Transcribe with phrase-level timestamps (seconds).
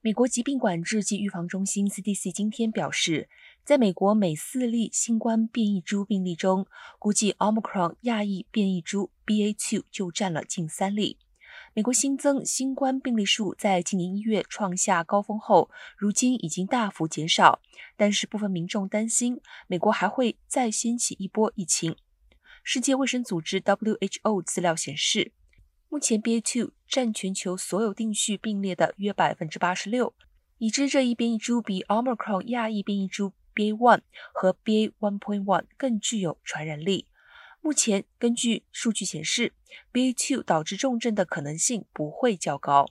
[0.00, 3.28] 美国疾病管制及预防中心 （CDC） 今天表示，
[3.64, 6.68] 在美国每四例新冠变异株病例中，
[7.00, 11.18] 估计 Omicron 亚裔变异株 BA.2 就占了近三例。
[11.74, 17.60] 美国新增新冠病例数在今年一月创下高峰后，如今已经大幅减少。
[17.96, 21.96] 但是部分民众担心，美国还会再掀起一波疫情。
[22.62, 25.32] 世界卫生组织 （WHO） 资料显示，
[25.88, 30.14] 目前 BA.2 占全球所有定序并列的约百分之八十六，
[30.56, 34.00] 已知这一变异株比 Omicron 亚裔变异株 BA.1
[34.32, 37.06] 和 BA.1.1 更具有传染力。
[37.60, 39.52] 目前，根据数据显示
[39.92, 42.86] ，BA.2 导致重症的可能性不会较高。